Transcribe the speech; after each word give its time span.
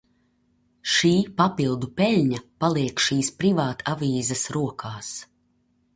Šī 0.93 1.11
papildu 1.41 1.89
peļņa 2.01 2.41
paliek 2.65 3.03
šīs 3.09 3.31
privātavīzes 3.43 4.47
rokās. 4.57 5.17